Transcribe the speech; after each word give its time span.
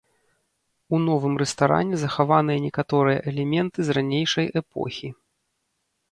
У 0.97 0.99
новым 1.07 1.33
рэстаране 1.41 1.95
захаваныя 2.03 2.63
некаторыя 2.67 3.19
элементы 3.33 3.77
з 3.89 3.95
ранейшай 3.97 4.47
эпохі. 4.63 5.07